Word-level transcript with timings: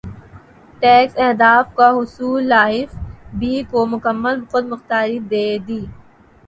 tax 0.81 1.13
اہداف 1.17 1.75
کا 1.75 1.89
حصولایف 1.97 2.89
بی 3.39 3.53
کو 3.71 3.85
مکمل 3.93 4.35
خود 4.51 4.65
مختاری 4.67 5.17
دے 5.31 5.45
دی 5.67 5.81